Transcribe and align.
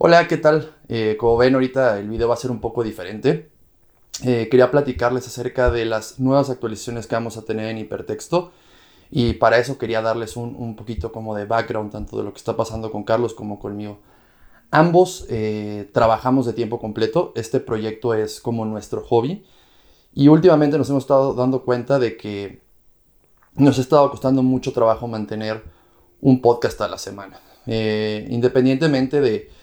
Hola, 0.00 0.28
¿qué 0.28 0.36
tal? 0.36 0.76
Eh, 0.88 1.16
como 1.18 1.36
ven 1.36 1.54
ahorita 1.54 1.98
el 1.98 2.08
video 2.08 2.28
va 2.28 2.34
a 2.34 2.36
ser 2.36 2.52
un 2.52 2.60
poco 2.60 2.84
diferente. 2.84 3.50
Eh, 4.24 4.46
quería 4.48 4.70
platicarles 4.70 5.26
acerca 5.26 5.72
de 5.72 5.86
las 5.86 6.20
nuevas 6.20 6.50
actualizaciones 6.50 7.08
que 7.08 7.16
vamos 7.16 7.36
a 7.36 7.44
tener 7.44 7.66
en 7.66 7.78
hipertexto 7.78 8.52
y 9.10 9.32
para 9.32 9.58
eso 9.58 9.76
quería 9.76 10.00
darles 10.00 10.36
un, 10.36 10.76
poquito 10.76 11.10
como 11.10 11.34
de 11.34 11.46
background 11.46 11.90
tanto 11.90 12.16
de 12.16 12.22
lo 12.22 12.32
que 12.32 12.38
está 12.38 12.56
pasando 12.56 12.92
con 12.92 13.02
Carlos 13.02 13.34
como 13.34 13.58
conmigo. 13.58 13.98
Ambos 14.70 15.26
eh, 15.30 15.90
trabajamos 15.92 16.46
de 16.46 16.52
tiempo 16.52 16.78
completo, 16.78 17.32
este 17.34 17.58
proyecto 17.58 18.14
es 18.14 18.40
como 18.40 18.64
nuestro 18.64 19.00
hobby 19.04 19.44
y 20.14 20.28
últimamente 20.28 20.78
nos 20.78 20.88
hemos 20.90 21.02
estado 21.02 21.34
dando 21.34 21.64
cuenta 21.64 21.98
de 21.98 22.16
que 22.16 22.62
nos 23.56 23.78
ha 23.78 23.80
estado 23.80 24.08
costando 24.12 24.44
mucho 24.44 24.72
trabajo 24.72 25.08
mantener 25.08 25.64
un 26.20 26.40
podcast 26.40 26.80
a 26.82 26.86
la 26.86 26.98
semana. 26.98 27.40
independientemente 27.66 29.20
de 29.20 29.58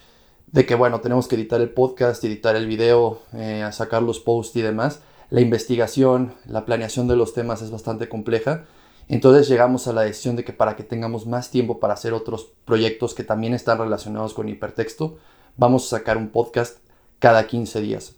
de 0.46 0.66
que, 0.66 0.74
bueno, 0.74 1.00
tenemos 1.00 1.28
que 1.28 1.36
editar 1.36 1.60
el 1.60 1.70
podcast, 1.70 2.22
editar 2.24 2.56
el 2.56 2.66
video, 2.66 3.20
eh, 3.34 3.68
sacar 3.72 4.02
los 4.02 4.20
posts 4.20 4.56
y 4.56 4.62
demás. 4.62 5.00
La 5.30 5.40
investigación, 5.40 6.34
la 6.46 6.64
planeación 6.64 7.08
de 7.08 7.16
los 7.16 7.34
temas 7.34 7.62
es 7.62 7.70
bastante 7.70 8.08
compleja. 8.08 8.64
Entonces 9.08 9.48
llegamos 9.48 9.86
a 9.86 9.92
la 9.92 10.02
decisión 10.02 10.36
de 10.36 10.44
que 10.44 10.52
para 10.52 10.76
que 10.76 10.82
tengamos 10.82 11.26
más 11.26 11.50
tiempo 11.50 11.78
para 11.78 11.94
hacer 11.94 12.12
otros 12.12 12.52
proyectos 12.64 13.14
que 13.14 13.24
también 13.24 13.54
están 13.54 13.78
relacionados 13.78 14.34
con 14.34 14.48
hipertexto, 14.48 15.18
vamos 15.56 15.86
a 15.86 15.98
sacar 15.98 16.16
un 16.16 16.28
podcast 16.28 16.78
cada 17.18 17.46
15 17.46 17.80
días. 17.80 18.14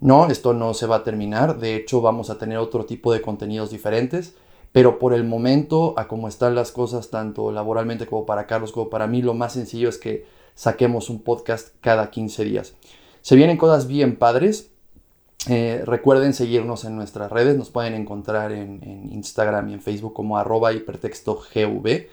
No, 0.00 0.26
esto 0.26 0.52
no 0.52 0.74
se 0.74 0.86
va 0.86 0.96
a 0.96 1.04
terminar. 1.04 1.58
De 1.58 1.76
hecho, 1.76 2.00
vamos 2.00 2.30
a 2.30 2.38
tener 2.38 2.58
otro 2.58 2.84
tipo 2.84 3.12
de 3.12 3.22
contenidos 3.22 3.70
diferentes. 3.70 4.34
Pero 4.72 4.98
por 4.98 5.14
el 5.14 5.22
momento, 5.22 5.94
a 5.96 6.08
cómo 6.08 6.26
están 6.26 6.56
las 6.56 6.72
cosas, 6.72 7.08
tanto 7.10 7.52
laboralmente 7.52 8.06
como 8.06 8.26
para 8.26 8.48
Carlos 8.48 8.72
como 8.72 8.90
para 8.90 9.06
mí, 9.06 9.22
lo 9.22 9.32
más 9.32 9.52
sencillo 9.52 9.88
es 9.88 9.98
que 9.98 10.26
saquemos 10.54 11.10
un 11.10 11.20
podcast 11.20 11.68
cada 11.80 12.10
15 12.10 12.44
días. 12.44 12.74
Se 13.24 13.36
vienen 13.36 13.56
cosas 13.56 13.86
bien 13.86 14.16
padres. 14.16 14.70
Eh, 15.48 15.82
recuerden 15.84 16.32
seguirnos 16.32 16.84
en 16.84 16.96
nuestras 16.96 17.30
redes, 17.30 17.56
nos 17.56 17.70
pueden 17.70 17.94
encontrar 17.94 18.52
en, 18.52 19.10
Instagram 19.12 19.68
y 19.68 19.74
en 19.74 19.82
Facebook 19.82 20.14
como 20.14 20.38
arroba 20.38 20.72
hipertextogv. 20.72 22.06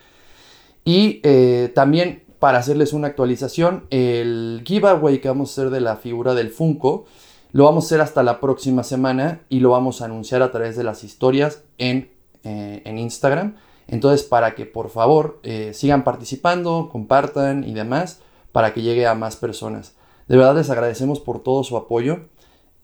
Y 0.84 1.20
eh, 1.22 1.70
también 1.74 2.24
para 2.38 2.58
hacerles 2.58 2.92
una 2.92 3.08
actualización, 3.08 3.86
el 3.90 4.62
giveaway 4.64 5.20
que 5.20 5.28
vamos 5.28 5.50
a 5.50 5.52
hacer 5.52 5.70
de 5.70 5.80
la 5.80 5.96
figura 5.96 6.34
del 6.34 6.50
Funko 6.50 7.04
lo 7.52 7.64
vamos 7.64 7.84
a 7.84 7.86
hacer 7.88 8.00
hasta 8.00 8.22
la 8.22 8.40
próxima 8.40 8.82
semana 8.82 9.42
y 9.50 9.60
lo 9.60 9.70
vamos 9.70 10.00
a 10.00 10.06
anunciar 10.06 10.40
a 10.40 10.50
través 10.50 10.74
de 10.74 10.84
las 10.84 11.04
historias 11.04 11.62
en, 11.76 12.10
eh, 12.44 12.80
en 12.86 12.98
Instagram. 12.98 13.56
Entonces, 13.86 14.26
para 14.26 14.54
que 14.54 14.64
por 14.64 14.88
favor 14.88 15.42
sigan 15.74 16.02
participando, 16.02 16.88
compartan 16.90 17.64
y 17.64 17.74
demás 17.74 18.20
para 18.52 18.72
que 18.72 18.82
llegue 18.82 19.06
a 19.06 19.14
más 19.14 19.36
personas. 19.36 19.96
De 20.28 20.36
verdad 20.36 20.56
les 20.56 20.70
agradecemos 20.70 21.20
por 21.20 21.42
todo 21.42 21.64
su 21.64 21.76
apoyo. 21.76 22.20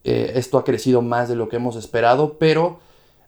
Eh, 0.05 0.33
esto 0.35 0.59
ha 0.59 0.65
crecido 0.65 1.03
más 1.03 1.29
de 1.29 1.37
lo 1.37 1.49
que 1.49 1.57
hemos 1.57 1.77
esperado, 1.77 2.39
pero 2.39 2.81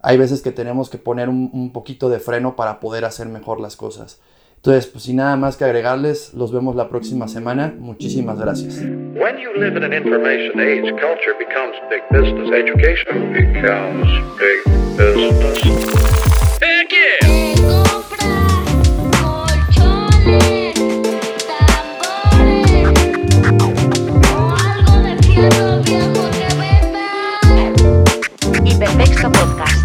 hay 0.02 0.16
veces 0.16 0.42
que 0.42 0.50
tenemos 0.50 0.88
que 0.88 0.98
poner 0.98 1.28
un, 1.28 1.72
poquito 1.72 2.08
de 2.08 2.20
freno 2.20 2.56
para 2.56 2.80
poder 2.80 3.04
hacer 3.04 3.28
mejor 3.28 3.60
las 3.60 3.76
cosas. 3.76 4.20
Entonces, 4.56 4.86
pues 4.86 5.04
sin 5.04 5.16
nada 5.16 5.36
más 5.36 5.56
que 5.56 5.64
agregarles, 5.64 6.34
los 6.34 6.52
vemos 6.52 6.76
la 6.76 6.88
próxima 6.88 7.28
semana. 7.28 7.74
Muchísimas 7.78 8.38
gracias. 8.38 8.76
When 8.80 9.38
you 9.38 9.54
live 9.56 9.76
in 9.76 9.84
an 9.84 9.94
information 9.94 10.60
age, 10.60 10.90
culture 11.00 11.34
becomes 11.38 11.76
big 11.88 12.02
business. 12.10 12.50
Education 12.50 13.32
becomes 13.32 14.08
big 14.38 14.62
business. 14.98 16.39
Hipertexto 28.64 29.30
Podcast. 29.30 29.79